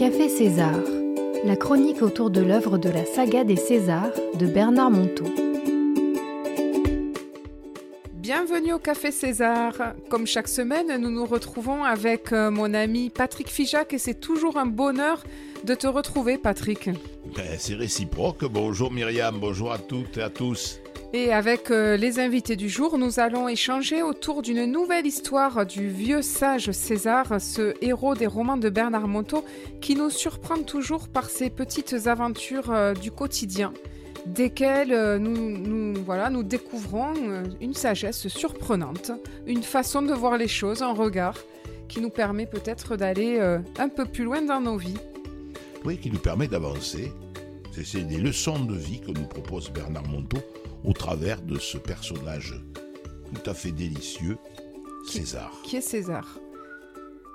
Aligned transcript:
Café 0.00 0.30
César, 0.30 0.80
la 1.44 1.56
chronique 1.56 2.00
autour 2.00 2.30
de 2.30 2.40
l'œuvre 2.40 2.78
de 2.78 2.88
la 2.88 3.04
saga 3.04 3.44
des 3.44 3.56
Césars 3.56 4.14
de 4.32 4.46
Bernard 4.46 4.90
Monteau. 4.90 5.26
Bienvenue 8.14 8.72
au 8.72 8.78
Café 8.78 9.10
César. 9.10 9.74
Comme 10.08 10.26
chaque 10.26 10.48
semaine, 10.48 10.96
nous 10.96 11.10
nous 11.10 11.26
retrouvons 11.26 11.84
avec 11.84 12.32
euh, 12.32 12.50
mon 12.50 12.72
ami 12.72 13.10
Patrick 13.10 13.50
Fijac 13.50 13.92
et 13.92 13.98
c'est 13.98 14.18
toujours 14.18 14.56
un 14.56 14.64
bonheur 14.64 15.22
de 15.64 15.74
te 15.74 15.86
retrouver, 15.86 16.38
Patrick. 16.38 16.88
Ben, 17.36 17.58
c'est 17.58 17.74
réciproque. 17.74 18.46
Bonjour 18.46 18.90
Myriam, 18.90 19.38
bonjour 19.38 19.70
à 19.70 19.76
toutes 19.76 20.16
et 20.16 20.22
à 20.22 20.30
tous. 20.30 20.79
Et 21.12 21.32
avec 21.32 21.72
euh, 21.72 21.96
les 21.96 22.20
invités 22.20 22.54
du 22.54 22.68
jour, 22.68 22.96
nous 22.96 23.18
allons 23.18 23.48
échanger 23.48 24.00
autour 24.00 24.42
d'une 24.42 24.64
nouvelle 24.64 25.06
histoire 25.06 25.66
du 25.66 25.88
vieux 25.88 26.22
sage 26.22 26.70
César, 26.70 27.40
ce 27.40 27.74
héros 27.84 28.14
des 28.14 28.28
romans 28.28 28.56
de 28.56 28.68
Bernard 28.68 29.08
Monteau, 29.08 29.44
qui 29.80 29.96
nous 29.96 30.10
surprend 30.10 30.62
toujours 30.62 31.08
par 31.08 31.28
ses 31.28 31.50
petites 31.50 32.06
aventures 32.06 32.70
euh, 32.70 32.94
du 32.94 33.10
quotidien, 33.10 33.72
desquelles 34.24 34.92
euh, 34.92 35.18
nous, 35.18 36.00
voilà, 36.04 36.30
nous 36.30 36.44
découvrons 36.44 37.14
une 37.60 37.74
sagesse 37.74 38.28
surprenante, 38.28 39.10
une 39.48 39.64
façon 39.64 40.02
de 40.02 40.12
voir 40.12 40.38
les 40.38 40.48
choses, 40.48 40.80
un 40.80 40.94
regard 40.94 41.38
qui 41.88 42.00
nous 42.00 42.10
permet 42.10 42.46
peut-être 42.46 42.96
d'aller 42.96 43.40
un 43.78 43.88
peu 43.88 44.04
plus 44.04 44.22
loin 44.22 44.42
dans 44.42 44.60
nos 44.60 44.76
vies. 44.76 44.98
Oui, 45.84 45.98
qui 45.98 46.08
nous 46.08 46.20
permet 46.20 46.46
d'avancer. 46.46 47.12
C'est 47.72 48.06
des 48.06 48.18
leçons 48.18 48.60
de 48.60 48.76
vie 48.76 49.00
que 49.00 49.10
nous 49.10 49.26
propose 49.26 49.70
Bernard 49.70 50.06
Monteau 50.06 50.38
au 50.84 50.92
travers 50.92 51.42
de 51.42 51.58
ce 51.58 51.78
personnage 51.78 52.54
tout 53.34 53.50
à 53.50 53.54
fait 53.54 53.72
délicieux, 53.72 54.38
César. 55.06 55.52
Qui 55.64 55.76
est 55.76 55.80
César 55.80 56.38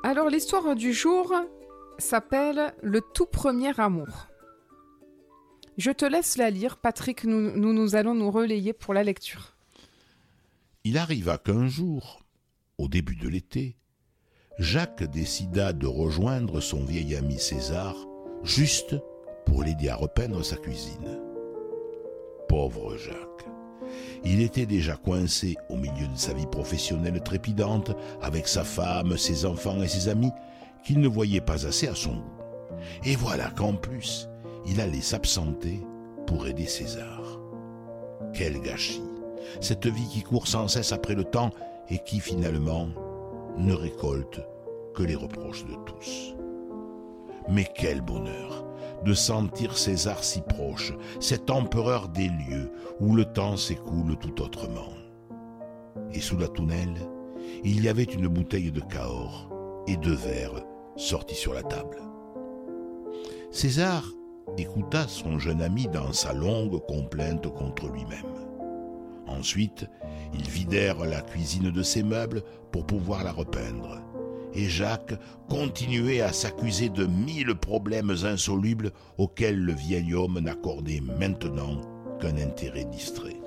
Alors 0.03 0.29
l'histoire 0.29 0.75
du 0.75 0.93
jour 0.93 1.33
s'appelle 1.97 2.73
Le 2.81 3.01
tout 3.01 3.25
premier 3.25 3.79
amour. 3.79 4.27
Je 5.77 5.91
te 5.91 6.05
laisse 6.05 6.37
la 6.37 6.49
lire, 6.49 6.77
Patrick, 6.77 7.25
nous, 7.25 7.51
nous, 7.51 7.73
nous 7.73 7.95
allons 7.95 8.13
nous 8.13 8.31
relayer 8.31 8.73
pour 8.73 8.93
la 8.93 9.03
lecture. 9.03 9.55
Il 10.83 10.97
arriva 10.97 11.37
qu'un 11.37 11.67
jour, 11.67 12.21
au 12.77 12.87
début 12.87 13.15
de 13.15 13.27
l'été, 13.27 13.75
Jacques 14.57 15.03
décida 15.03 15.73
de 15.73 15.87
rejoindre 15.87 16.61
son 16.61 16.85
vieil 16.85 17.15
ami 17.15 17.39
César, 17.39 17.95
juste 18.43 18.95
pour 19.45 19.63
l'aider 19.63 19.89
à 19.89 19.95
repeindre 19.95 20.45
sa 20.45 20.55
cuisine. 20.55 21.24
Pauvre 22.55 22.95
Jacques. 22.95 23.49
Il 24.23 24.41
était 24.41 24.65
déjà 24.65 24.95
coincé 24.95 25.57
au 25.69 25.75
milieu 25.75 26.07
de 26.07 26.15
sa 26.15 26.33
vie 26.33 26.45
professionnelle 26.45 27.21
trépidante, 27.21 27.91
avec 28.21 28.47
sa 28.47 28.63
femme, 28.63 29.17
ses 29.17 29.45
enfants 29.45 29.83
et 29.83 29.89
ses 29.89 30.07
amis, 30.07 30.31
qu'il 30.81 31.01
ne 31.01 31.09
voyait 31.09 31.41
pas 31.41 31.67
assez 31.67 31.89
à 31.89 31.95
son 31.95 32.13
goût. 32.13 32.39
Et 33.03 33.17
voilà 33.17 33.49
qu'en 33.49 33.73
plus, 33.73 34.29
il 34.65 34.79
allait 34.79 35.01
s'absenter 35.01 35.85
pour 36.27 36.47
aider 36.47 36.65
César. 36.65 37.41
Quel 38.33 38.61
gâchis 38.61 39.03
Cette 39.59 39.87
vie 39.87 40.07
qui 40.07 40.21
court 40.21 40.47
sans 40.47 40.69
cesse 40.69 40.93
après 40.93 41.15
le 41.15 41.25
temps 41.25 41.51
et 41.89 41.99
qui 41.99 42.21
finalement 42.21 42.87
ne 43.57 43.73
récolte 43.73 44.39
que 44.93 45.03
les 45.03 45.15
reproches 45.15 45.65
de 45.65 45.75
tous. 45.85 46.37
Mais 47.47 47.67
quel 47.75 48.01
bonheur 48.01 48.65
de 49.03 49.13
sentir 49.13 49.77
César 49.77 50.23
si 50.23 50.41
proche, 50.41 50.93
cet 51.19 51.49
empereur 51.51 52.09
des 52.09 52.27
lieux 52.27 52.71
où 52.99 53.15
le 53.15 53.25
temps 53.25 53.55
s'écoule 53.55 54.17
tout 54.17 54.41
autrement. 54.41 54.93
Et 56.11 56.19
sous 56.19 56.37
la 56.37 56.47
tournelle, 56.47 56.97
il 57.63 57.83
y 57.83 57.89
avait 57.89 58.03
une 58.03 58.27
bouteille 58.27 58.71
de 58.71 58.81
Cahors 58.81 59.49
et 59.87 59.97
deux 59.97 60.15
verres 60.15 60.63
sortis 60.95 61.35
sur 61.35 61.53
la 61.53 61.61
table. 61.61 61.97
César 63.51 64.03
écouta 64.57 65.07
son 65.07 65.37
jeune 65.39 65.61
ami 65.61 65.87
dans 65.87 66.13
sa 66.13 66.33
longue 66.33 66.79
complainte 66.87 67.47
contre 67.53 67.87
lui-même. 67.87 68.33
Ensuite, 69.27 69.85
ils 70.33 70.49
vidèrent 70.49 71.05
la 71.05 71.21
cuisine 71.21 71.71
de 71.71 71.83
ses 71.83 72.03
meubles 72.03 72.43
pour 72.71 72.85
pouvoir 72.85 73.23
la 73.23 73.31
repeindre 73.31 74.01
et 74.55 74.69
Jacques 74.69 75.13
continuait 75.49 76.21
à 76.21 76.31
s'accuser 76.31 76.89
de 76.89 77.05
mille 77.05 77.55
problèmes 77.55 78.13
insolubles 78.23 78.91
auxquels 79.17 79.59
le 79.59 79.73
vieil 79.73 80.13
homme 80.13 80.39
n'accordait 80.39 81.01
maintenant 81.01 81.81
qu'un 82.19 82.37
intérêt 82.37 82.85
distrait. 82.85 83.39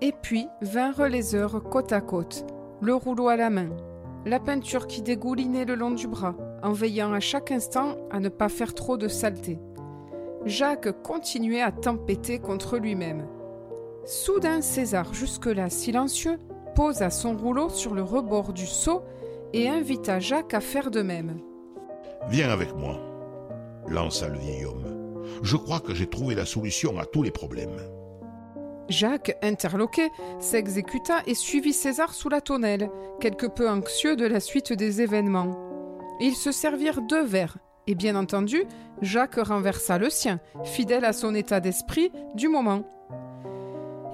Et 0.00 0.12
puis 0.22 0.48
vinrent 0.60 1.08
les 1.08 1.34
heures 1.34 1.62
côte 1.62 1.92
à 1.92 2.00
côte, 2.00 2.44
le 2.82 2.94
rouleau 2.94 3.28
à 3.28 3.36
la 3.36 3.50
main, 3.50 3.70
la 4.26 4.40
peinture 4.40 4.86
qui 4.86 5.00
dégoulinait 5.00 5.64
le 5.64 5.76
long 5.76 5.92
du 5.92 6.08
bras, 6.08 6.34
en 6.62 6.72
veillant 6.72 7.12
à 7.12 7.20
chaque 7.20 7.52
instant 7.52 7.96
à 8.10 8.20
ne 8.20 8.28
pas 8.28 8.48
faire 8.48 8.74
trop 8.74 8.96
de 8.96 9.08
saleté. 9.08 9.58
Jacques 10.44 11.02
continuait 11.02 11.62
à 11.62 11.72
tempêter 11.72 12.38
contre 12.38 12.78
lui-même. 12.78 13.26
Soudain 14.04 14.60
César, 14.60 15.14
jusque-là 15.14 15.70
silencieux, 15.70 16.38
posa 16.74 17.10
son 17.10 17.36
rouleau 17.36 17.68
sur 17.68 17.94
le 17.94 18.02
rebord 18.02 18.52
du 18.52 18.66
seau 18.66 19.02
et 19.52 19.68
invita 19.68 20.20
Jacques 20.20 20.54
à 20.54 20.60
faire 20.60 20.90
de 20.90 21.02
même. 21.02 21.40
Viens 22.28 22.50
avec 22.50 22.74
moi, 22.74 22.98
lança 23.86 24.28
le 24.28 24.38
vieil 24.38 24.64
homme. 24.64 25.22
Je 25.42 25.56
crois 25.56 25.80
que 25.80 25.94
j'ai 25.94 26.08
trouvé 26.08 26.34
la 26.34 26.46
solution 26.46 26.98
à 26.98 27.06
tous 27.06 27.22
les 27.22 27.30
problèmes. 27.30 27.80
Jacques, 28.88 29.36
interloqué, 29.42 30.10
s'exécuta 30.40 31.22
et 31.26 31.34
suivit 31.34 31.72
César 31.72 32.12
sous 32.12 32.28
la 32.28 32.40
tonnelle, 32.40 32.90
quelque 33.20 33.46
peu 33.46 33.68
anxieux 33.68 34.16
de 34.16 34.26
la 34.26 34.40
suite 34.40 34.72
des 34.72 35.00
événements. 35.00 35.56
Ils 36.20 36.34
se 36.34 36.52
servirent 36.52 37.00
deux 37.00 37.24
verres, 37.24 37.56
et 37.86 37.94
bien 37.94 38.14
entendu, 38.14 38.64
Jacques 39.00 39.36
renversa 39.36 39.98
le 39.98 40.10
sien, 40.10 40.38
fidèle 40.64 41.04
à 41.04 41.12
son 41.12 41.34
état 41.34 41.60
d'esprit 41.60 42.12
du 42.34 42.48
moment. 42.48 42.82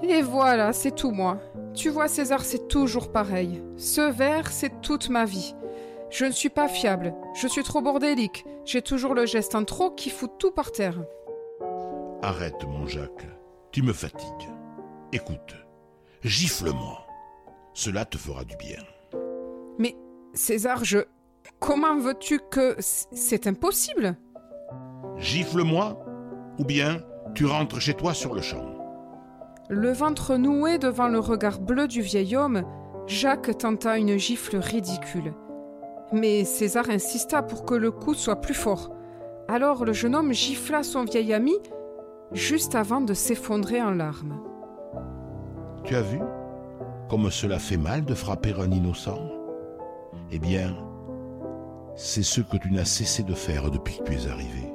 Et 0.03 0.21
voilà, 0.21 0.73
c'est 0.73 0.95
tout 0.95 1.11
moi. 1.11 1.37
Tu 1.73 1.89
vois, 1.89 2.07
César, 2.07 2.43
c'est 2.43 2.67
toujours 2.67 3.11
pareil. 3.11 3.61
Ce 3.77 4.01
verre, 4.01 4.51
c'est 4.51 4.81
toute 4.81 5.09
ma 5.09 5.25
vie. 5.25 5.55
Je 6.09 6.25
ne 6.25 6.31
suis 6.31 6.49
pas 6.49 6.67
fiable, 6.67 7.13
je 7.33 7.47
suis 7.47 7.63
trop 7.63 7.81
bordélique, 7.81 8.45
j'ai 8.65 8.81
toujours 8.81 9.13
le 9.13 9.25
geste 9.25 9.55
en 9.55 9.63
trop 9.63 9.91
qui 9.91 10.09
fout 10.09 10.31
tout 10.37 10.51
par 10.51 10.73
terre. 10.73 10.99
Arrête, 12.21 12.65
mon 12.67 12.85
Jacques, 12.85 13.27
tu 13.71 13.81
me 13.81 13.93
fatigues. 13.93 14.49
Écoute, 15.13 15.55
gifle-moi. 16.23 17.07
Cela 17.73 18.03
te 18.03 18.17
fera 18.17 18.43
du 18.43 18.57
bien. 18.57 18.83
Mais, 19.79 19.95
César, 20.33 20.83
je. 20.83 20.99
Comment 21.59 21.97
veux-tu 21.97 22.39
que. 22.51 22.75
C'est 22.79 23.47
impossible? 23.47 24.17
Gifle-moi, 25.17 25.97
ou 26.59 26.65
bien 26.65 27.01
tu 27.33 27.45
rentres 27.45 27.79
chez 27.79 27.93
toi 27.93 28.13
sur 28.13 28.33
le 28.35 28.41
champ. 28.41 28.80
Le 29.73 29.93
ventre 29.93 30.35
noué 30.35 30.79
devant 30.79 31.07
le 31.07 31.19
regard 31.19 31.61
bleu 31.61 31.87
du 31.87 32.01
vieil 32.01 32.35
homme, 32.35 32.63
Jacques 33.07 33.57
tenta 33.57 33.97
une 33.97 34.17
gifle 34.17 34.57
ridicule. 34.57 35.33
Mais 36.11 36.43
César 36.43 36.89
insista 36.89 37.41
pour 37.41 37.63
que 37.63 37.73
le 37.73 37.89
coup 37.89 38.13
soit 38.13 38.41
plus 38.41 38.53
fort. 38.53 38.91
Alors 39.47 39.85
le 39.85 39.93
jeune 39.93 40.13
homme 40.13 40.33
gifla 40.33 40.83
son 40.83 41.05
vieil 41.05 41.33
ami 41.33 41.53
juste 42.33 42.75
avant 42.75 42.99
de 42.99 43.13
s'effondrer 43.13 43.81
en 43.81 43.91
larmes. 43.91 44.41
Tu 45.85 45.95
as 45.95 46.01
vu 46.01 46.19
comme 47.09 47.31
cela 47.31 47.57
fait 47.57 47.77
mal 47.77 48.03
de 48.03 48.13
frapper 48.13 48.53
un 48.59 48.71
innocent? 48.71 49.21
Eh 50.33 50.39
bien, 50.39 50.75
c'est 51.95 52.23
ce 52.23 52.41
que 52.41 52.57
tu 52.57 52.73
n'as 52.73 52.83
cessé 52.83 53.23
de 53.23 53.33
faire 53.33 53.71
depuis 53.71 53.99
que 53.99 54.03
tu 54.03 54.15
es 54.15 54.27
arrivé. 54.29 54.73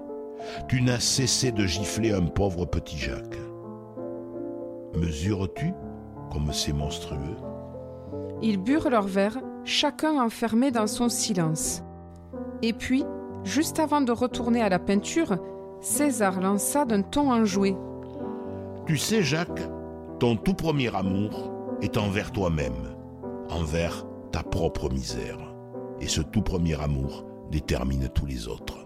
Tu 0.68 0.80
n'as 0.80 1.00
cessé 1.00 1.52
de 1.52 1.66
gifler 1.66 2.14
un 2.14 2.24
pauvre 2.24 2.64
petit 2.64 2.96
Jacques. 2.96 3.45
Mesures-tu 4.96 5.72
comme 6.32 6.52
c'est 6.52 6.72
monstrueux? 6.72 7.36
Ils 8.42 8.58
burent 8.58 8.90
leur 8.90 9.06
verre, 9.06 9.38
chacun 9.64 10.20
enfermé 10.20 10.70
dans 10.70 10.86
son 10.86 11.08
silence. 11.08 11.82
Et 12.62 12.72
puis, 12.72 13.04
juste 13.44 13.78
avant 13.78 14.00
de 14.00 14.12
retourner 14.12 14.62
à 14.62 14.68
la 14.68 14.78
peinture, 14.78 15.36
César 15.80 16.40
lança 16.40 16.84
d'un 16.84 17.02
ton 17.02 17.30
enjoué. 17.30 17.76
Tu 18.86 18.96
sais, 18.96 19.22
Jacques, 19.22 19.68
ton 20.18 20.36
tout 20.36 20.54
premier 20.54 20.94
amour 20.94 21.52
est 21.82 21.98
envers 21.98 22.32
toi-même, 22.32 22.96
envers 23.50 24.06
ta 24.32 24.42
propre 24.42 24.88
misère. 24.90 25.38
Et 26.00 26.08
ce 26.08 26.22
tout 26.22 26.42
premier 26.42 26.80
amour 26.80 27.26
détermine 27.50 28.08
tous 28.08 28.26
les 28.26 28.48
autres. 28.48 28.85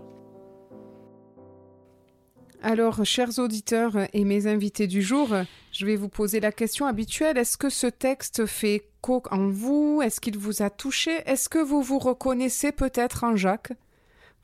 Alors, 2.63 3.07
chers 3.07 3.39
auditeurs 3.39 3.97
et 4.13 4.25
mes 4.25 4.47
invités 4.47 4.87
du 4.87 5.01
jour, 5.01 5.35
je 5.73 5.87
vais 5.87 5.97
vous 5.97 6.11
poser 6.11 6.41
la 6.41 6.53
question 6.53 6.85
habituelle. 6.85 7.39
Est-ce 7.39 7.57
que 7.57 7.71
ce 7.71 7.87
texte 7.87 8.45
fait 8.45 8.75
écho 8.75 9.23
en 9.31 9.49
vous? 9.49 10.03
Est-ce 10.05 10.21
qu'il 10.21 10.37
vous 10.37 10.61
a 10.61 10.69
touché? 10.69 11.23
Est-ce 11.25 11.49
que 11.49 11.59
vous 11.59 11.81
vous 11.81 11.99
reconnaissez 11.99 12.71
peut-être 12.71 13.25
en 13.25 13.35
Jacques? 13.35 13.73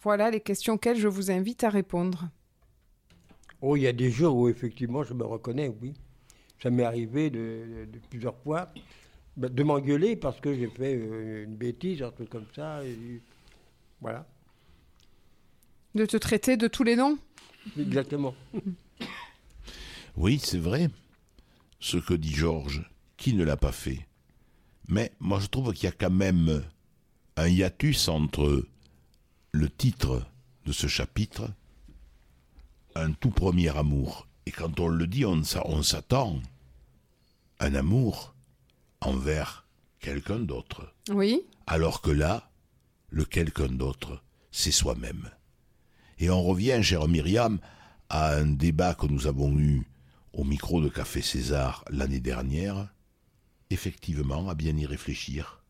Voilà 0.01 0.31
les 0.31 0.41
questions 0.41 0.75
auxquelles 0.75 0.97
je 0.97 1.09
vous 1.09 1.31
invite 1.31 1.63
à 1.63 1.69
répondre. 1.69 2.31
Oh, 3.61 3.77
il 3.77 3.83
y 3.83 3.87
a 3.87 3.93
des 3.93 4.11
jours 4.11 4.35
où 4.35 4.49
effectivement 4.49 5.03
je 5.03 5.13
me 5.13 5.25
reconnais, 5.25 5.71
oui. 5.83 5.93
Ça 6.63 6.71
m'est 6.71 6.85
arrivé 6.85 7.29
de, 7.29 7.87
plusieurs 8.09 8.39
fois 8.39 8.73
bah, 9.37 9.51
de 9.51 9.63
m'engueuler 9.63 10.17
parce 10.17 10.41
que 10.41 10.55
j'ai 10.55 10.69
fait 10.69 10.95
euh, 10.95 11.45
une 11.45 11.55
bêtise, 11.55 12.03
un 12.03 12.13
truc 12.13 12.31
comme 12.31 12.47
ça. 12.55 12.81
voilà. 14.01 14.27
De 15.95 16.07
te 16.07 16.17
traiter 16.17 16.57
de 16.57 16.67
tous 16.67 16.83
les 16.83 16.97
noms? 16.97 17.19
Exactement. 17.79 18.35
Oui, 20.17 20.41
c'est 20.43 20.59
vrai. 20.59 20.89
Ce 21.81 21.97
que 21.99 22.15
dit 22.15 22.35
Georges, 22.35 22.89
qui 23.17 23.35
ne 23.35 23.45
l'a 23.45 23.57
pas 23.57 23.73
fait 23.73 24.07
Mais 24.89 25.13
moi 25.21 25.41
je 25.41 25.47
trouve 25.47 25.73
qu'il 25.73 25.85
y 25.85 25.89
a 25.89 25.93
quand 25.93 26.11
même 26.11 26.65
un 27.37 27.49
hiatus 27.49 28.09
entre 28.09 28.65
le 29.53 29.71
titre 29.71 30.27
de 30.65 30.73
ce 30.73 30.87
chapitre, 30.87 31.51
un 32.95 33.13
tout 33.13 33.31
premier 33.31 33.77
amour. 33.77 34.27
Et 34.47 34.51
quand 34.51 34.81
on 34.81 34.89
le 34.89 35.07
dit, 35.07 35.25
on, 35.25 35.43
on 35.65 35.83
s'attend 35.83 36.41
un 37.61 37.75
amour 37.75 38.35
envers 39.01 39.67
quelqu'un 40.01 40.39
d'autre. 40.39 40.93
Oui. 41.11 41.43
Alors 41.67 42.01
que 42.01 42.11
là, 42.11 42.51
le 43.11 43.25
quelqu'un 43.25 43.69
d'autre, 43.69 44.23
c'est 44.51 44.71
soi-même. 44.73 45.31
Et 46.19 46.31
on 46.31 46.43
revient, 46.43 46.81
chère 46.83 47.09
Myriam, 47.09 47.59
à 48.09 48.35
un 48.37 48.47
débat 48.47 48.95
que 48.95 49.07
nous 49.07 49.27
avons 49.27 49.59
eu 49.59 49.87
au 50.33 50.45
micro 50.45 50.81
de 50.81 50.89
Café 50.89 51.23
César 51.23 51.85
l'année 51.91 52.21
dernière. 52.21 52.93
Effectivement, 53.71 54.49
à 54.49 54.55
bien 54.55 54.77
y 54.77 54.87
réfléchir. 54.87 55.63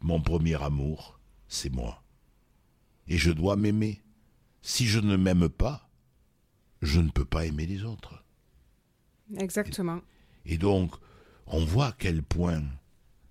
Mon 0.00 0.20
premier 0.20 0.62
amour, 0.62 1.18
c'est 1.48 1.72
moi. 1.72 2.02
Et 3.08 3.18
je 3.18 3.30
dois 3.30 3.56
m'aimer. 3.56 4.02
Si 4.62 4.86
je 4.86 5.00
ne 5.00 5.16
m'aime 5.16 5.48
pas, 5.48 5.88
je 6.82 7.00
ne 7.00 7.10
peux 7.10 7.24
pas 7.24 7.46
aimer 7.46 7.66
les 7.66 7.84
autres. 7.84 8.24
Exactement. 9.36 10.00
Et 10.44 10.58
donc, 10.58 10.94
on 11.46 11.64
voit 11.64 11.88
à 11.88 11.96
quel 11.98 12.22
point, 12.22 12.62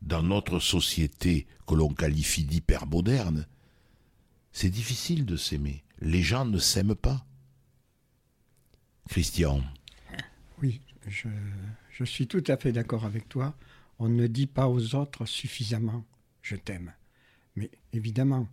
dans 0.02 0.24
notre 0.24 0.60
société 0.60 1.48
que 1.66 1.76
l'on 1.76 1.94
qualifie 1.94 2.44
d'hypermoderne, 2.44 3.48
c'est 4.52 4.70
difficile 4.70 5.26
de 5.26 5.38
s'aimer. 5.38 5.85
Les 6.00 6.22
gens 6.22 6.46
ne 6.46 6.58
s'aiment 6.58 6.96
pas. 6.96 7.26
Christian. 9.10 9.62
Oui, 10.62 10.82
je, 11.08 12.04
suis 12.04 12.28
tout 12.28 12.44
à 12.48 12.58
fait 12.58 12.72
d'accord 12.72 13.06
avec 13.06 13.30
toi. 13.30 13.56
On 14.00 14.10
ne 14.10 14.28
dit 14.28 14.48
pas 14.48 14.68
aux 14.68 14.96
autres 14.96 15.26
suffisamment 15.26 16.06
je 16.42 16.56
t'aime. 16.56 16.94
Mais 17.56 17.72
évidemment, 17.94 18.48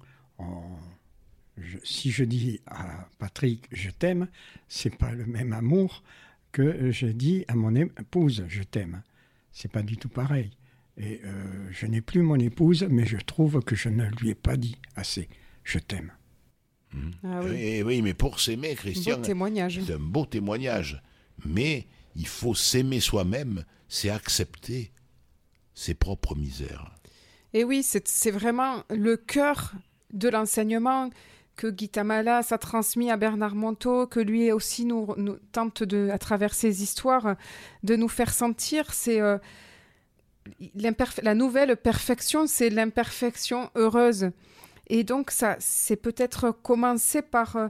si 1.85 2.11
je 2.11 2.25
dis 2.25 2.61
à 2.67 3.09
Patrick 3.19 3.67
je 3.73 3.91
t'aime, 3.91 4.29
c'est 4.69 4.97
pas 4.97 5.13
le 5.13 5.27
même 5.27 5.53
amour 5.53 6.03
que 6.53 6.91
je 6.91 7.07
dis 7.07 7.45
à 7.49 7.55
mon 7.55 7.75
épouse 7.75 8.45
je 8.49 8.63
t'aime. 8.63 9.03
C'est 9.53 9.71
pas 9.71 9.83
du 9.83 9.97
tout 9.97 10.09
pareil. 10.09 10.51
Et 10.97 11.21
euh, 11.25 11.69
je 11.71 11.87
n'ai 11.87 12.03
plus 12.03 12.23
mon 12.23 12.37
épouse, 12.37 12.87
mais 12.91 13.07
je 13.07 13.17
trouve 13.17 13.63
que 13.63 13.75
je 13.75 13.89
ne 13.89 14.07
lui 14.21 14.31
ai 14.31 14.35
pas 14.35 14.57
dit 14.57 14.77
assez 14.95 15.29
je 15.65 15.79
t'aime. 15.79 16.13
Mmh. 16.93 17.11
Ah 17.25 17.41
oui. 17.43 17.57
Eh 17.59 17.83
oui. 17.83 18.03
mais 18.03 18.15
pour 18.15 18.41
s'aimer, 18.41 18.75
Christian, 18.75 19.21
c'est 19.23 19.33
un 19.93 19.99
beau 19.99 20.27
témoignage. 20.27 21.03
Mais 21.45 21.87
il 22.17 22.27
faut 22.27 22.55
s'aimer 22.55 23.01
soi-même, 23.01 23.65
c'est 23.89 24.11
accepter 24.11 24.93
ses 25.75 25.95
propres 25.95 26.35
misères. 26.35 26.93
Et 27.55 27.65
oui, 27.65 27.83
c'est 27.83 28.31
vraiment 28.31 28.85
le 28.91 29.17
cœur 29.17 29.73
de 30.13 30.29
l'enseignement 30.29 31.11
que 31.57 31.67
Guy 31.67 31.89
Tamala 31.89 32.41
a 32.49 32.59
transmis 32.59 33.11
à 33.11 33.17
Bernard 33.17 33.55
Monteau, 33.55 34.07
que 34.07 34.21
lui 34.21 34.51
aussi 34.53 34.85
nous, 34.85 35.15
tente 35.53 35.83
de, 35.83 36.09
à 36.11 36.19
travers 36.19 36.55
ses 36.55 36.83
histoires, 36.83 37.37
de 37.83 37.97
nous 37.97 38.09
faire 38.09 38.33
sentir. 38.33 38.93
C'est 38.95 39.21
euh, 39.21 39.39
la 41.23 41.35
nouvelle 41.35 41.77
perfection, 41.77 42.47
c'est 42.47 42.71
l'imperfection 42.71 43.71
heureuse. 43.75 44.31
Et 44.89 45.05
donc 45.05 45.31
ça, 45.31 45.57
c'est 45.59 45.97
peut-être 45.97 46.51
commencer 46.51 47.23
par, 47.23 47.57
euh, 47.57 47.69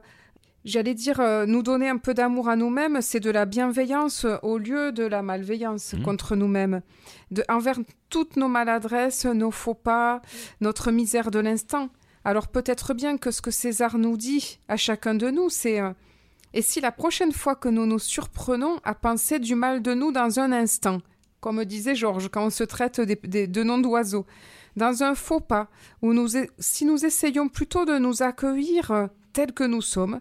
j'allais 0.64 0.94
dire, 0.94 1.20
euh, 1.20 1.47
nous 1.47 1.62
donner 1.62 1.88
un 1.88 1.99
peu 1.99 2.14
d'amour 2.14 2.49
à 2.49 2.56
nous-mêmes. 2.56 3.00
C'est 3.00 3.20
de 3.20 3.31
la 3.31 3.44
bienveillance 3.44 4.26
au 4.43 4.59
lieu 4.59 4.93
de 4.93 5.05
la 5.05 5.23
malveillance 5.23 5.94
mmh. 5.94 6.03
contre 6.03 6.37
nous-mêmes, 6.37 6.81
envers 7.49 7.79
toutes 8.09 8.37
nos 8.37 8.49
maladresses, 8.49 9.25
nos 9.26 9.50
faux 9.50 9.75
pas, 9.75 10.23
notre 10.61 10.91
misère 10.91 11.31
de 11.31 11.38
l'instant. 11.38 11.91
Alors 12.25 12.49
peut-être 12.49 12.94
bien 12.94 13.19
que 13.19 13.31
ce 13.31 13.43
que 13.43 13.50
César 13.50 13.99
nous 13.99 14.17
dit 14.17 14.58
à 14.69 14.76
chacun 14.76 15.15
de 15.15 15.31
nous, 15.31 15.49
c'est 15.49 15.81
euh, 15.81 15.91
Et 16.55 16.62
si 16.62 16.81
la 16.81 16.93
prochaine 16.93 17.32
fois 17.32 17.56
que 17.56 17.69
nous 17.69 17.87
nous 17.87 17.99
surprenons 17.99 18.79
à 18.85 18.94
penser 18.94 19.38
du 19.38 19.55
mal 19.55 19.82
de 19.82 19.94
nous 19.94 20.12
dans 20.12 20.38
un 20.38 20.53
instant, 20.53 20.99
comme 21.41 21.65
disait 21.65 21.97
Georges 21.97 22.29
quand 22.29 22.47
on 22.47 22.50
se 22.50 22.65
traite 22.65 23.00
de 23.00 23.62
noms 23.65 23.79
d'oiseaux, 23.79 24.26
dans 24.77 25.03
un 25.03 25.15
faux 25.15 25.41
pas, 25.41 25.69
ou 26.01 26.13
nous, 26.13 26.29
si 26.59 26.85
nous 26.85 27.05
essayons 27.05 27.49
plutôt 27.49 27.85
de 27.85 27.99
nous 27.99 28.23
accueillir 28.23 28.91
euh, 28.91 29.07
tels 29.33 29.53
que 29.53 29.65
nous 29.65 29.83
sommes, 29.83 30.21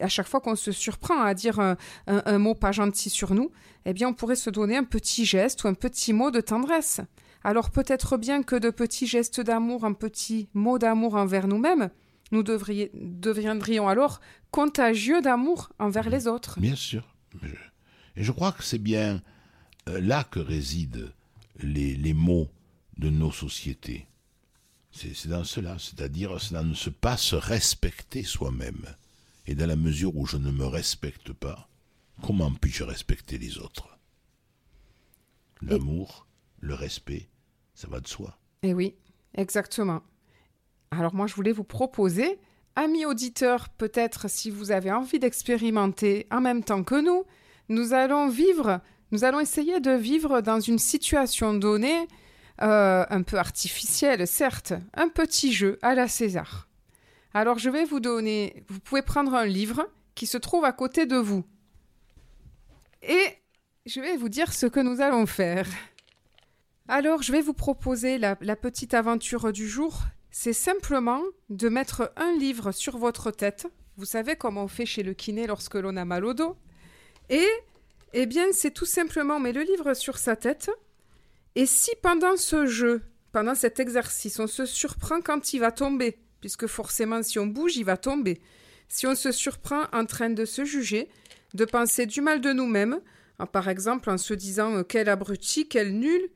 à 0.00 0.08
chaque 0.08 0.28
fois 0.28 0.40
qu'on 0.40 0.56
se 0.56 0.72
surprend 0.72 1.20
à 1.20 1.34
dire 1.34 1.60
un, 1.60 1.76
un, 2.06 2.38
mot 2.38 2.54
pas 2.54 2.72
gentil 2.72 3.10
sur 3.10 3.34
nous, 3.34 3.50
eh 3.84 3.92
bien 3.92 4.08
on 4.08 4.14
pourrait 4.14 4.36
se 4.36 4.50
donner 4.50 4.76
un 4.76 4.84
petit 4.84 5.24
geste 5.24 5.64
ou 5.64 5.68
un 5.68 5.74
petit 5.74 6.12
mot 6.12 6.30
de 6.30 6.40
tendresse. 6.40 7.00
Alors 7.42 7.70
peut-être 7.70 8.16
bien 8.16 8.42
que 8.42 8.56
de 8.56 8.70
petits 8.70 9.06
gestes 9.06 9.42
d'amour, 9.42 9.84
un 9.84 9.92
petit 9.92 10.48
mot 10.54 10.78
d'amour 10.78 11.16
envers 11.16 11.46
nous-mêmes, 11.46 11.90
nous 12.32 12.42
deviendrions 12.42 13.88
alors 13.88 14.20
contagieux 14.50 15.20
d'amour 15.20 15.70
envers 15.78 16.08
les 16.08 16.26
autres. 16.26 16.58
Bien 16.58 16.74
sûr. 16.74 17.14
Et 18.16 18.24
je 18.24 18.32
crois 18.32 18.52
que 18.52 18.64
c'est 18.64 18.78
bien 18.78 19.20
euh, 19.88 20.00
là 20.00 20.24
que 20.24 20.40
résident 20.40 21.10
les, 21.58 21.94
les 21.94 22.14
mots 22.14 22.48
de 22.98 23.10
nos 23.10 23.32
sociétés. 23.32 24.06
C'est 24.92 25.28
dans 25.28 25.42
cela, 25.42 25.76
c'est-à-dire 25.78 26.40
c'est 26.40 26.54
dans 26.54 26.64
ne 26.64 26.90
pas 26.90 27.16
se 27.16 27.34
respecter 27.34 28.22
soi-même. 28.22 28.86
Et 29.46 29.54
dans 29.54 29.66
la 29.66 29.76
mesure 29.76 30.16
où 30.16 30.24
je 30.24 30.36
ne 30.36 30.50
me 30.50 30.64
respecte 30.64 31.32
pas, 31.32 31.68
comment 32.22 32.52
puis-je 32.52 32.84
respecter 32.84 33.36
les 33.36 33.58
autres? 33.58 33.98
L'amour, 35.62 36.26
le 36.60 36.74
respect, 36.74 37.28
ça 37.74 37.88
va 37.88 38.00
de 38.00 38.06
soi. 38.06 38.38
Eh 38.62 38.72
oui, 38.72 38.94
exactement. 39.34 40.02
Alors 40.90 41.14
moi, 41.14 41.26
je 41.26 41.34
voulais 41.34 41.52
vous 41.52 41.64
proposer, 41.64 42.38
amis 42.76 43.04
auditeurs, 43.04 43.68
peut-être 43.68 44.30
si 44.30 44.50
vous 44.50 44.70
avez 44.70 44.92
envie 44.92 45.18
d'expérimenter 45.18 46.26
en 46.30 46.40
même 46.40 46.62
temps 46.62 46.84
que 46.84 47.00
nous, 47.00 47.24
nous 47.68 47.92
allons 47.92 48.28
vivre, 48.28 48.80
nous 49.10 49.24
allons 49.24 49.40
essayer 49.40 49.80
de 49.80 49.90
vivre 49.90 50.40
dans 50.40 50.60
une 50.60 50.78
situation 50.78 51.54
donnée, 51.54 52.06
euh, 52.62 53.04
un 53.08 53.22
peu 53.22 53.38
artificielle, 53.38 54.26
certes, 54.26 54.74
un 54.94 55.08
petit 55.08 55.52
jeu 55.52 55.78
à 55.82 55.94
la 55.94 56.08
César. 56.08 56.68
Alors 57.32 57.58
je 57.58 57.70
vais 57.70 57.84
vous 57.84 58.00
donner, 58.00 58.64
vous 58.68 58.80
pouvez 58.80 59.02
prendre 59.02 59.34
un 59.34 59.46
livre 59.46 59.88
qui 60.14 60.26
se 60.26 60.38
trouve 60.38 60.64
à 60.64 60.72
côté 60.72 61.06
de 61.06 61.16
vous. 61.16 61.44
Et 63.02 63.38
je 63.86 64.00
vais 64.00 64.16
vous 64.16 64.28
dire 64.28 64.52
ce 64.52 64.66
que 64.66 64.80
nous 64.80 65.00
allons 65.00 65.26
faire. 65.26 65.66
Alors, 66.88 67.22
je 67.22 67.32
vais 67.32 67.40
vous 67.40 67.54
proposer 67.54 68.18
la, 68.18 68.36
petite 68.36 68.94
aventure 68.94 69.52
du 69.52 69.68
jour. 69.68 70.02
C'est 70.30 70.52
simplement 70.52 71.22
de 71.48 71.68
mettre 71.68 72.12
un 72.16 72.32
livre 72.36 72.72
sur 72.72 72.98
votre 72.98 73.30
tête. 73.30 73.66
Vous 73.96 74.04
savez 74.04 74.36
comment 74.36 74.64
on 74.64 74.68
fait 74.68 74.86
chez 74.86 75.02
le 75.02 75.14
kiné 75.14 75.46
lorsque 75.46 75.76
l'on 75.76 75.96
a 75.96 76.04
mal 76.04 76.24
au 76.24 76.34
dos. 76.34 76.56
Et, 77.30 77.48
eh 78.12 78.26
bien, 78.26 78.46
c'est 78.52 78.70
tout 78.70 78.84
simplement 78.84 79.40
mettre 79.40 79.58
le 79.58 79.64
livre 79.64 79.94
sur 79.94 80.18
sa 80.18 80.36
tête. 80.36 80.70
Et 81.56 81.66
si 81.66 81.90
pendant 82.02 82.36
ce 82.36 82.66
jeu, 82.66 83.02
pendant 83.32 83.54
cet 83.54 83.80
exercice, 83.80 84.38
on 84.40 84.46
se 84.46 84.66
surprend 84.66 85.20
quand 85.20 85.52
il 85.52 85.60
va 85.60 85.70
tomber, 85.70 86.18
puisque 86.40 86.66
forcément, 86.66 87.22
si 87.22 87.38
on 87.38 87.46
bouge, 87.46 87.76
il 87.76 87.84
va 87.84 87.96
tomber. 87.96 88.40
Si 88.88 89.06
on 89.06 89.14
se 89.14 89.32
surprend 89.32 89.84
en 89.92 90.04
train 90.04 90.30
de 90.30 90.44
se 90.44 90.64
juger, 90.64 91.08
de 91.54 91.64
penser 91.64 92.06
du 92.06 92.20
mal 92.20 92.40
de 92.40 92.52
nous-mêmes, 92.52 93.00
par 93.52 93.68
exemple 93.68 94.10
en 94.10 94.18
se 94.18 94.34
disant 94.34 94.76
euh, 94.76 94.82
quel 94.82 95.08
abruti, 95.08 95.68
quel 95.68 95.94
nul, 95.94 96.28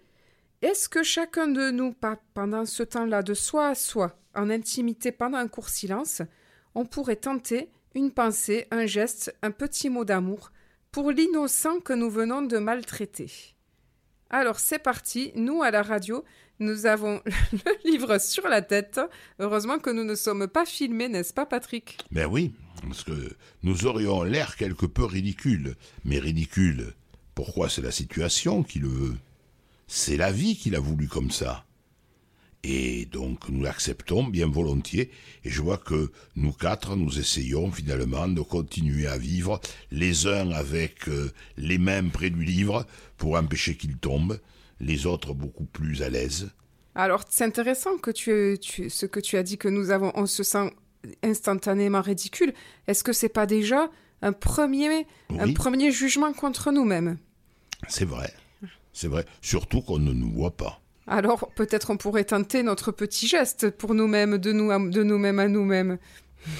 est-ce 0.62 0.88
que 0.88 1.02
chacun 1.02 1.46
de 1.46 1.70
nous, 1.70 1.94
pendant 2.34 2.64
ce 2.64 2.82
temps-là 2.82 3.22
de 3.22 3.34
soi 3.34 3.68
à 3.68 3.74
soi, 3.74 4.18
en 4.34 4.50
intimité 4.50 5.12
pendant 5.12 5.38
un 5.38 5.48
court 5.48 5.68
silence, 5.68 6.22
on 6.74 6.84
pourrait 6.84 7.16
tenter 7.16 7.70
une 7.94 8.10
pensée, 8.10 8.66
un 8.70 8.86
geste, 8.86 9.34
un 9.42 9.50
petit 9.50 9.88
mot 9.88 10.04
d'amour 10.04 10.52
pour 10.90 11.12
l'innocent 11.12 11.80
que 11.80 11.92
nous 11.92 12.10
venons 12.10 12.42
de 12.42 12.58
maltraiter? 12.58 13.57
Alors 14.30 14.58
c'est 14.58 14.78
parti, 14.78 15.32
nous 15.34 15.62
à 15.62 15.70
la 15.70 15.82
radio, 15.82 16.24
nous 16.58 16.86
avons 16.86 17.20
le 17.52 17.90
livre 17.90 18.18
sur 18.18 18.48
la 18.48 18.62
tête. 18.62 19.00
Heureusement 19.38 19.78
que 19.78 19.90
nous 19.90 20.04
ne 20.04 20.14
sommes 20.14 20.48
pas 20.48 20.66
filmés, 20.66 21.08
n'est-ce 21.08 21.32
pas 21.32 21.46
Patrick? 21.46 21.98
Ben 22.10 22.26
oui, 22.26 22.52
parce 22.82 23.04
que 23.04 23.36
nous 23.62 23.86
aurions 23.86 24.22
l'air 24.22 24.56
quelque 24.56 24.86
peu 24.86 25.04
ridicule. 25.04 25.76
Mais 26.04 26.18
ridicule, 26.18 26.94
pourquoi? 27.34 27.68
C'est 27.68 27.82
la 27.82 27.92
situation 27.92 28.62
qui 28.62 28.78
le 28.78 28.88
veut 28.88 29.14
c'est 29.88 30.18
la 30.18 30.30
vie 30.30 30.54
qu'il 30.54 30.76
a 30.76 30.80
voulu 30.80 31.08
comme 31.08 31.30
ça. 31.30 31.64
Et 32.64 33.06
donc 33.06 33.48
nous 33.48 33.62
l'acceptons 33.62 34.24
bien 34.24 34.48
volontiers, 34.48 35.10
et 35.44 35.50
je 35.50 35.62
vois 35.62 35.78
que 35.78 36.10
nous 36.34 36.52
quatre, 36.52 36.96
nous 36.96 37.18
essayons 37.18 37.70
finalement 37.70 38.26
de 38.26 38.40
continuer 38.40 39.06
à 39.06 39.16
vivre, 39.16 39.60
les 39.92 40.26
uns 40.26 40.50
avec 40.50 41.08
euh, 41.08 41.32
les 41.56 41.78
mains 41.78 42.08
près 42.08 42.30
du 42.30 42.44
livre 42.44 42.84
pour 43.16 43.36
empêcher 43.36 43.76
qu'il 43.76 43.96
tombe, 43.96 44.40
les 44.80 45.06
autres 45.06 45.34
beaucoup 45.34 45.66
plus 45.66 46.02
à 46.02 46.08
l'aise. 46.08 46.50
Alors 46.94 47.22
c'est 47.28 47.44
intéressant 47.44 47.96
que 47.96 48.10
tu, 48.10 48.58
ce 48.60 49.06
que 49.06 49.20
tu 49.20 49.36
as 49.36 49.44
dit 49.44 49.56
que 49.56 49.68
nous 49.68 49.90
avons, 49.90 50.10
on 50.16 50.26
se 50.26 50.42
sent 50.42 50.72
instantanément 51.22 52.02
ridicule, 52.02 52.52
est-ce 52.88 53.04
que 53.04 53.12
c'est 53.12 53.28
pas 53.28 53.46
déjà 53.46 53.88
un 54.20 54.32
premier, 54.32 55.06
un 55.30 55.52
premier 55.52 55.92
jugement 55.92 56.32
contre 56.32 56.72
nous-mêmes? 56.72 57.18
C'est 57.86 58.04
vrai. 58.04 58.32
C'est 58.92 59.06
vrai. 59.06 59.24
Surtout 59.42 59.80
qu'on 59.80 60.00
ne 60.00 60.12
nous 60.12 60.32
voit 60.32 60.56
pas. 60.56 60.80
Alors 61.08 61.50
peut-être 61.54 61.90
on 61.90 61.96
pourrait 61.96 62.24
tenter 62.24 62.62
notre 62.62 62.92
petit 62.92 63.26
geste 63.26 63.70
pour 63.70 63.94
nous-mêmes, 63.94 64.38
de 64.38 64.52
nous-mêmes 64.52 65.38
à 65.38 65.48
nous-mêmes. 65.48 65.98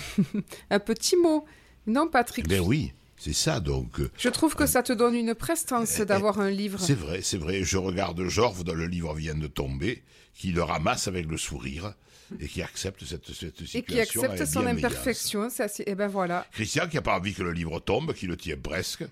un 0.71 0.79
petit 0.79 1.17
mot. 1.17 1.45
Non, 1.87 2.09
Patrick? 2.09 2.45
Eh 2.47 2.49
bien 2.49 2.61
oui, 2.61 2.93
c'est 3.17 3.35
ça 3.35 3.61
donc. 3.61 4.01
Je 4.17 4.29
trouve 4.29 4.55
que 4.55 4.67
ça 4.67 4.83
te 4.83 4.93
donne 4.93 5.15
une 5.15 5.35
prestance 5.35 6.01
Eh, 6.01 6.05
d'avoir 6.05 6.41
un 6.41 6.51
livre. 6.51 6.81
C'est 6.81 6.95
vrai, 6.95 7.21
c'est 7.23 7.39
vrai. 7.39 7.63
Je 7.63 7.77
regarde 7.79 8.23
Georges 8.29 8.65
dont 8.65 8.75
le 8.75 8.87
livre 8.87 9.15
vient 9.15 9.35
de 9.35 9.47
tomber, 9.47 10.03
qui 10.35 10.53
le 10.53 10.63
ramasse 10.63 11.09
avec 11.09 11.27
le 11.27 11.37
sourire 11.37 11.95
et 12.41 12.47
qui 12.47 12.63
accepte 12.63 13.05
cette, 13.05 13.27
cette 13.27 13.57
situation. 13.57 13.79
Et 13.79 13.83
qui 13.83 14.01
accepte 14.01 14.45
son 14.45 14.67
imperfection. 14.67 15.49
Ça, 15.51 15.67
et 15.87 15.95
ben 15.95 16.09
voilà. 16.09 16.47
Christian 16.53 16.87
qui 16.87 16.97
n'a 16.97 17.03
pas 17.03 17.17
envie 17.17 17.35
que 17.35 17.43
le 17.43 17.53
livre 17.53 17.81
tombe, 17.81 18.13
qui 18.13 18.27
le 18.27 18.37
tient 18.37 18.57
presque. 18.63 19.05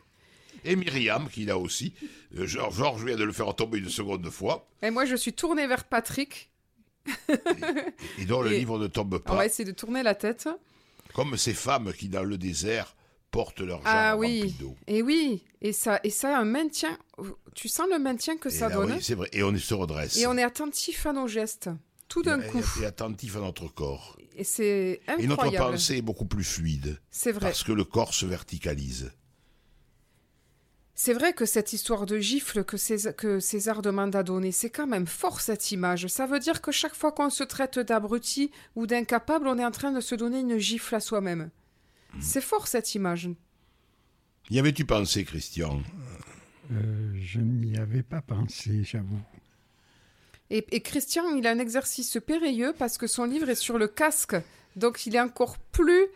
Et 0.67 0.77
Myriam 0.77 1.29
qui 1.29 1.45
l'a 1.45 1.57
aussi. 1.59 1.95
Euh, 2.37 2.47
Georges 2.47 2.77
Georges 2.77 3.05
vient 3.05 3.17
de 3.17 3.25
le 3.25 3.33
faire 3.33 3.55
tomber 3.55 3.79
une 3.79 3.89
seconde 3.89 4.29
fois. 4.31 4.69
Et 4.83 4.91
moi, 4.91 5.05
je 5.05 5.15
suis 5.17 5.33
tournée 5.33 5.67
vers 5.67 5.85
Patrick. 5.85 6.51
Et 8.19 8.25
dont 8.25 8.43
le 8.43 8.53
Et 8.53 8.59
livre 8.59 8.79
ne 8.79 8.87
tombe 8.89 9.15
On 9.15 9.19
pas. 9.21 9.37
va 9.37 9.47
essayer 9.47 9.65
de 9.65 9.73
tourner 9.77 10.03
la 10.03 10.15
tête. 10.15 10.49
Comme 11.15 11.37
ces 11.37 11.55
femmes 11.55 11.93
qui, 11.93 12.09
dans 12.09 12.25
le 12.25 12.37
désert, 12.37 12.97
portent 13.31 13.61
leur 13.61 13.81
Ah 13.85 14.17
oui. 14.17 14.55
Et 14.87 15.03
oui. 15.03 15.45
Et 15.63 15.73
ça, 15.73 16.01
et 16.05 16.11
ça, 16.11 16.39
un 16.39 16.45
maintien. 16.45 16.99
Tu 17.55 17.69
sens 17.69 17.87
le 17.91 17.99
maintien 17.99 18.37
que 18.37 18.49
Et 18.49 18.53
ça 18.53 18.69
là, 18.69 18.75
donne. 18.77 18.93
oui, 18.93 18.99
c'est 19.03 19.15
vrai. 19.15 19.29
Et 19.33 19.43
on 19.43 19.57
se 19.57 19.73
redresse. 19.75 20.17
Et 20.19 20.27
on 20.27 20.37
est 20.37 20.43
attentif 20.43 21.07
à 21.07 21.13
nos 21.13 21.29
gestes. 21.29 21.71
Tout 22.09 22.23
d'un 22.23 22.41
Et- 22.41 22.47
coup. 22.49 22.61
Et 22.83 22.87
attentif 22.87 23.37
à 23.37 23.41
notre 23.41 23.69
corps. 23.69 24.17
Et 24.37 24.45
c'est 24.45 25.01
Et 25.19 25.27
notre 25.27 25.45
incroyable. 25.45 25.73
pensée 25.73 25.97
est 25.97 26.03
beaucoup 26.03 26.27
plus 26.27 26.45
fluide. 26.45 27.01
C'est 27.11 27.33
vrai. 27.33 27.41
Parce 27.49 27.63
que 27.65 27.73
le 27.73 27.85
corps 27.85 28.13
se 28.15 28.27
verticalise. 28.27 29.13
C'est 30.99 31.13
vrai 31.13 31.35
que 31.35 31.45
cette 31.45 31.75
histoire 31.75 32.07
de 32.07 32.19
gifle 32.19 32.65
que, 32.65 32.79
Cés- 32.79 33.15
que 33.15 33.39
César 33.39 33.83
demande 33.83 34.17
à 34.17 34.23
donner, 34.23 34.51
c'est 34.51 34.71
quand 34.71 34.87
même 34.87 35.07
fort 35.07 35.43
cette 35.43 35.71
image. 35.71 36.07
Ça 36.07 36.27
veut 36.27 36.39
dire 36.39 36.63
que 36.63 36.73
chaque 36.73 36.95
fois 36.95 37.13
qu'on 37.13 37.29
se 37.29 37.45
traite 37.45 37.79
d'abruti 37.79 38.51
ou 38.77 38.87
d'incapable, 38.87 39.47
on 39.47 39.59
est 39.59 39.65
en 39.65 39.71
train 39.71 39.93
de 39.93 40.01
se 40.01 40.15
donner 40.15 40.41
une 40.41 40.57
gifle 40.57 40.95
à 40.95 41.01
soi-même. 41.01 41.51
Hmm. 42.15 42.21
C'est 42.23 42.41
fort 42.41 42.67
cette 42.67 42.95
image. 42.95 43.29
Y 44.49 44.59
avais-tu 44.59 44.87
pensé, 44.87 45.25
Christian? 45.25 45.83
Euh, 46.73 47.13
je 47.21 47.41
n'y 47.41 47.77
avais 47.77 48.03
pas 48.03 48.23
pensé, 48.23 48.83
j'avoue. 48.83 49.21
Et, 50.49 50.65
et 50.71 50.81
Christian, 50.81 51.29
il 51.37 51.47
a 51.47 51.51
un 51.51 51.59
exercice 51.59 52.17
périlleux 52.27 52.73
parce 52.79 52.97
que 52.97 53.07
son 53.07 53.25
livre 53.25 53.51
est 53.51 53.55
sur 53.55 53.77
le 53.77 53.87
casque. 53.87 54.37
Donc 54.77 55.05
il 55.05 55.15
est 55.15 55.21
encore 55.21 55.59
plus 55.59 56.07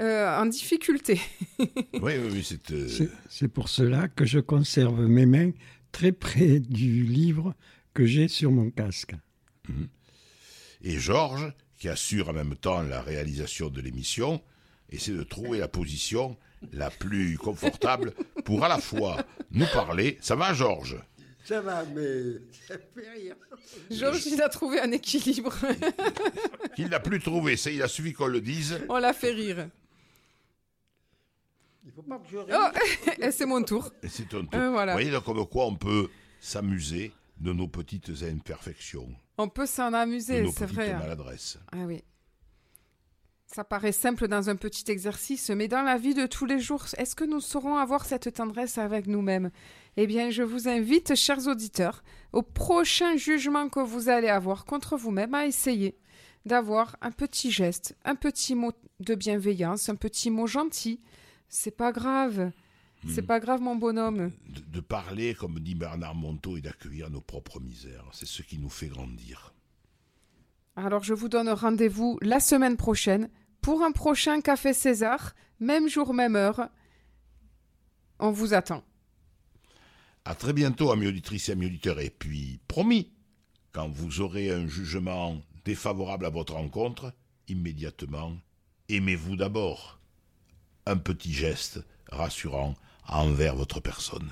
euh, 0.00 0.38
en 0.40 0.46
difficulté. 0.46 1.20
Oui, 1.58 2.12
oui, 2.16 2.28
oui, 2.32 2.44
c'est. 2.44 2.70
euh, 2.70 2.88
C'est- 2.88 3.10
C'est 3.28 3.48
pour 3.48 3.68
cela 3.68 4.08
que 4.08 4.24
je 4.24 4.38
conserve 4.38 5.00
mes 5.06 5.26
mains 5.26 5.50
très 5.92 6.12
près 6.12 6.60
du 6.60 7.04
livre 7.04 7.54
que 7.94 8.04
j'ai 8.06 8.28
sur 8.28 8.50
mon 8.52 8.70
casque. 8.70 9.14
Et 10.82 10.98
Georges, 10.98 11.52
qui 11.78 11.88
assure 11.88 12.28
en 12.28 12.32
même 12.32 12.54
temps 12.56 12.82
la 12.82 13.02
réalisation 13.02 13.68
de 13.70 13.80
l'émission, 13.80 14.40
essaie 14.90 15.12
de 15.12 15.22
trouver 15.24 15.58
la 15.58 15.68
position 15.68 16.36
la 16.72 16.90
plus 16.90 17.36
confortable 17.38 18.14
pour 18.44 18.64
à 18.64 18.68
la 18.68 18.78
fois 18.78 19.24
nous 19.50 19.66
parler. 19.72 20.18
Ça 20.20 20.36
va, 20.36 20.54
Georges? 20.54 20.96
Ça 21.44 21.60
va, 21.62 21.84
mais 21.86 22.34
ça 22.66 22.76
fait 22.94 23.10
rire. 23.10 23.36
Georges, 23.90 24.26
il 24.26 24.42
a 24.42 24.48
trouvé 24.50 24.80
un 24.80 24.90
équilibre. 24.92 25.54
Qu'il 26.76 26.88
n'a 26.88 27.00
plus 27.00 27.20
trouvé, 27.20 27.56
ça, 27.56 27.70
il 27.70 27.82
a 27.82 27.88
suffi 27.88 28.12
qu'on 28.12 28.26
le 28.26 28.40
dise. 28.40 28.78
on 28.88 28.98
l'a 28.98 29.12
fait 29.14 29.30
rire. 29.32 29.68
Il 31.86 31.92
faut 31.92 32.02
pas 32.02 32.18
que 32.18 32.28
je 32.30 32.36
rire. 32.36 32.56
Oh, 32.74 33.10
et 33.22 33.30
c'est 33.30 33.46
mon 33.46 33.62
tour. 33.62 33.90
Et 34.02 34.08
c'est 34.08 34.24
un 34.34 34.44
tour. 34.44 34.60
Euh, 34.60 34.70
voilà. 34.70 34.92
Vous 34.92 34.96
voyez, 34.98 35.10
donc, 35.10 35.24
comme 35.24 35.46
quoi 35.46 35.66
on 35.66 35.74
peut 35.76 36.08
s'amuser 36.40 37.12
de 37.40 37.52
nos 37.52 37.68
petites 37.68 38.10
imperfections, 38.22 39.08
On 39.38 39.48
peut 39.48 39.66
s'en 39.66 39.90
de 39.92 39.96
amuser, 39.96 40.42
nos 40.42 40.50
c'est 40.52 40.64
petites 40.66 40.74
vrai. 40.76 40.90
hein. 40.90 40.98
maladresses. 40.98 41.58
Ah 41.72 41.78
oui. 41.86 42.02
Ça 43.46 43.64
paraît 43.64 43.92
simple 43.92 44.28
dans 44.28 44.50
un 44.50 44.56
petit 44.56 44.90
exercice, 44.90 45.48
mais 45.50 45.68
dans 45.68 45.80
la 45.82 45.96
vie 45.96 46.12
de 46.12 46.26
tous 46.26 46.44
les 46.44 46.58
jours, 46.60 46.84
est-ce 46.98 47.14
que 47.14 47.24
nous 47.24 47.40
saurons 47.40 47.76
avoir 47.76 48.04
cette 48.04 48.34
tendresse 48.34 48.76
avec 48.76 49.06
nous-mêmes? 49.06 49.50
Eh 50.00 50.06
bien, 50.06 50.30
je 50.30 50.44
vous 50.44 50.68
invite, 50.68 51.16
chers 51.16 51.48
auditeurs, 51.48 52.04
au 52.32 52.42
prochain 52.42 53.16
jugement 53.16 53.68
que 53.68 53.80
vous 53.80 54.08
allez 54.08 54.28
avoir 54.28 54.64
contre 54.64 54.96
vous-même, 54.96 55.34
à 55.34 55.44
essayer 55.44 55.98
d'avoir 56.46 56.96
un 57.00 57.10
petit 57.10 57.50
geste, 57.50 57.96
un 58.04 58.14
petit 58.14 58.54
mot 58.54 58.70
de 59.00 59.16
bienveillance, 59.16 59.88
un 59.88 59.96
petit 59.96 60.30
mot 60.30 60.46
gentil. 60.46 61.00
C'est 61.48 61.76
pas 61.76 61.90
grave. 61.90 62.52
C'est 63.08 63.22
pas 63.22 63.40
grave, 63.40 63.60
mon 63.60 63.74
bonhomme. 63.74 64.30
De, 64.48 64.60
de 64.60 64.80
parler, 64.80 65.34
comme 65.34 65.58
dit 65.58 65.74
Bernard 65.74 66.14
Monteau, 66.14 66.56
et 66.56 66.60
d'accueillir 66.60 67.10
nos 67.10 67.20
propres 67.20 67.58
misères. 67.58 68.06
C'est 68.12 68.28
ce 68.28 68.42
qui 68.42 68.56
nous 68.58 68.70
fait 68.70 68.86
grandir. 68.86 69.52
Alors, 70.76 71.02
je 71.02 71.12
vous 71.12 71.28
donne 71.28 71.48
rendez-vous 71.48 72.20
la 72.22 72.38
semaine 72.38 72.76
prochaine 72.76 73.30
pour 73.60 73.82
un 73.82 73.90
prochain 73.90 74.42
Café 74.42 74.74
César, 74.74 75.34
même 75.58 75.88
jour, 75.88 76.14
même 76.14 76.36
heure. 76.36 76.68
On 78.20 78.30
vous 78.30 78.54
attend. 78.54 78.84
À 80.28 80.34
très 80.34 80.52
bientôt, 80.52 80.92
amis 80.92 81.06
auditrices 81.06 81.48
et 81.48 81.52
amis 81.52 81.64
auditeurs. 81.64 82.00
Et 82.00 82.10
puis, 82.10 82.60
promis, 82.68 83.10
quand 83.72 83.88
vous 83.88 84.20
aurez 84.20 84.50
un 84.50 84.66
jugement 84.68 85.40
défavorable 85.64 86.26
à 86.26 86.28
votre 86.28 86.52
rencontre, 86.52 87.14
immédiatement, 87.48 88.36
aimez-vous 88.90 89.36
d'abord. 89.36 89.98
Un 90.84 90.98
petit 90.98 91.32
geste 91.32 91.80
rassurant 92.12 92.74
envers 93.06 93.56
votre 93.56 93.80
personne. 93.80 94.30